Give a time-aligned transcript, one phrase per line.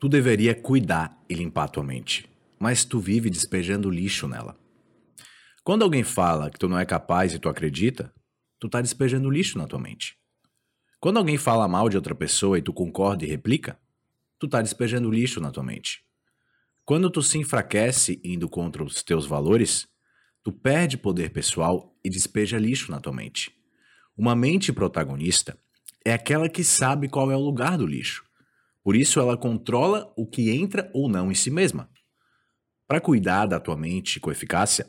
[0.00, 2.26] Tu deveria cuidar e limpar tua mente,
[2.58, 4.58] mas tu vive despejando lixo nela.
[5.62, 8.10] Quando alguém fala que tu não é capaz e tu acredita,
[8.58, 10.16] tu tá despejando lixo na tua mente.
[10.98, 13.78] Quando alguém fala mal de outra pessoa e tu concorda e replica,
[14.38, 16.02] tu tá despejando lixo na tua mente.
[16.82, 19.86] Quando tu se enfraquece indo contra os teus valores,
[20.42, 23.54] tu perde poder pessoal e despeja lixo na tua mente.
[24.16, 25.58] Uma mente protagonista
[26.02, 28.29] é aquela que sabe qual é o lugar do lixo
[28.82, 31.90] por isso, ela controla o que entra ou não em si mesma.
[32.86, 34.88] Para cuidar da tua mente com eficácia,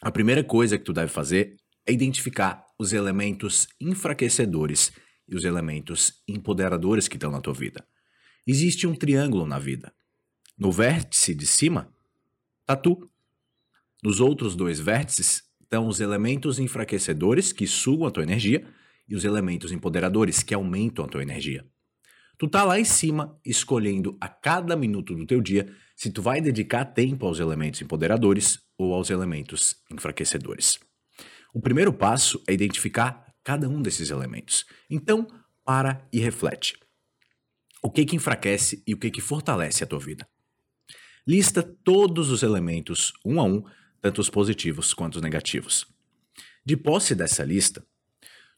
[0.00, 1.56] a primeira coisa que tu deve fazer
[1.86, 4.92] é identificar os elementos enfraquecedores
[5.28, 7.86] e os elementos empoderadores que estão na tua vida.
[8.46, 9.92] Existe um triângulo na vida.
[10.56, 11.92] No vértice de cima,
[12.64, 13.08] tá tu.
[14.02, 18.66] Nos outros dois vértices estão os elementos enfraquecedores que sugam a tua energia
[19.06, 21.66] e os elementos empoderadores que aumentam a tua energia.
[22.38, 26.40] Tu tá lá em cima escolhendo a cada minuto do teu dia se tu vai
[26.40, 30.78] dedicar tempo aos elementos empoderadores ou aos elementos enfraquecedores.
[31.52, 34.64] O primeiro passo é identificar cada um desses elementos.
[34.88, 35.26] Então,
[35.64, 36.78] para e reflete.
[37.82, 40.28] O que que enfraquece e o que que fortalece a tua vida?
[41.26, 43.64] Lista todos os elementos um a um,
[44.00, 45.86] tanto os positivos quanto os negativos.
[46.64, 47.84] De posse dessa lista,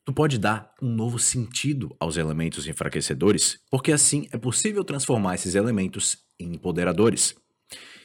[0.04, 5.54] tu pode dar um novo sentido aos elementos enfraquecedores, porque assim é possível transformar esses
[5.54, 7.34] elementos em empoderadores.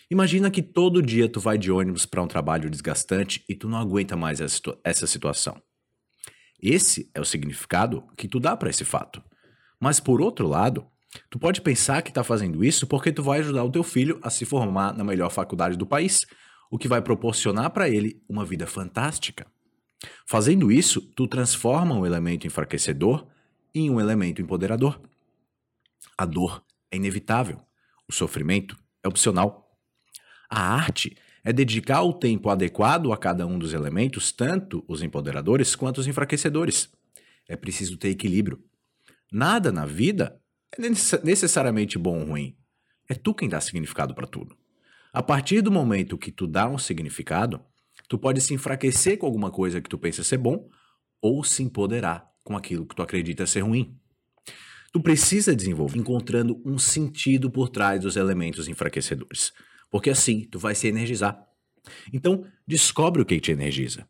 [0.09, 3.79] Imagina que todo dia tu vai de ônibus para um trabalho desgastante e tu não
[3.79, 4.39] aguenta mais
[4.83, 5.59] essa situação.
[6.61, 9.21] Esse é o significado que tu dá para esse fato.
[9.79, 10.85] Mas por outro lado,
[11.29, 14.29] tu pode pensar que está fazendo isso porque tu vai ajudar o teu filho a
[14.29, 16.25] se formar na melhor faculdade do país,
[16.69, 19.47] o que vai proporcionar para ele uma vida fantástica.
[20.25, 23.27] Fazendo isso, tu transforma um elemento enfraquecedor
[23.73, 25.01] em um elemento empoderador.
[26.17, 27.61] A dor é inevitável,
[28.07, 29.77] o sofrimento é opcional.
[30.49, 35.75] A arte é dedicar o tempo adequado a cada um dos elementos, tanto os empoderadores
[35.75, 36.89] quanto os enfraquecedores.
[37.47, 38.63] É preciso ter equilíbrio.
[39.31, 40.39] Nada na vida
[40.71, 40.81] é
[41.23, 42.57] necessariamente bom ou ruim.
[43.07, 44.57] É tu quem dá significado para tudo.
[45.13, 47.63] A partir do momento que tu dá um significado,
[48.07, 50.69] Tu pode se enfraquecer com alguma coisa que tu pensa ser bom
[51.21, 53.97] ou se empoderar com aquilo que tu acredita ser ruim.
[54.93, 59.51] Tu precisa desenvolver encontrando um sentido por trás dos elementos enfraquecedores,
[59.89, 61.37] porque assim tu vai se energizar.
[62.13, 64.07] Então, descobre o que te energiza.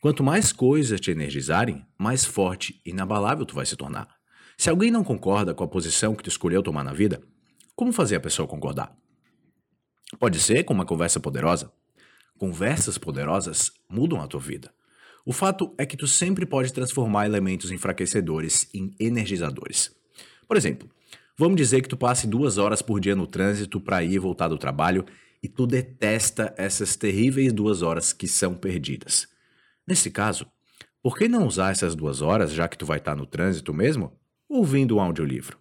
[0.00, 4.08] Quanto mais coisas te energizarem, mais forte e inabalável tu vai se tornar.
[4.56, 7.20] Se alguém não concorda com a posição que tu escolheu tomar na vida,
[7.74, 8.96] como fazer a pessoa concordar?
[10.18, 11.72] Pode ser com uma conversa poderosa,
[12.38, 14.72] Conversas poderosas mudam a tua vida.
[15.26, 19.90] O fato é que tu sempre pode transformar elementos enfraquecedores em energizadores.
[20.46, 20.88] Por exemplo,
[21.36, 24.46] vamos dizer que tu passe duas horas por dia no trânsito para ir e voltar
[24.46, 25.04] do trabalho
[25.42, 29.26] e tu detesta essas terríveis duas horas que são perdidas.
[29.84, 30.46] Nesse caso,
[31.02, 34.12] por que não usar essas duas horas, já que tu vai estar no trânsito mesmo,
[34.48, 35.58] ouvindo um audiolivro?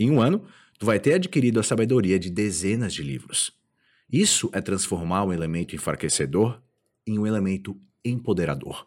[0.00, 0.46] Em um ano,
[0.78, 3.52] tu vai ter adquirido a sabedoria de dezenas de livros.
[4.10, 6.62] Isso é transformar um elemento enfraquecedor
[7.06, 8.86] em um elemento empoderador.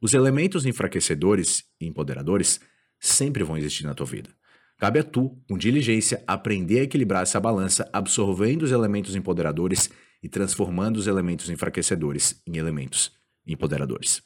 [0.00, 2.60] Os elementos enfraquecedores e empoderadores
[3.00, 4.30] sempre vão existir na tua vida.
[4.78, 9.90] Cabe a tu, com diligência, aprender a equilibrar essa balança, absorvendo os elementos empoderadores
[10.22, 13.12] e transformando os elementos enfraquecedores em elementos
[13.46, 14.22] empoderadores.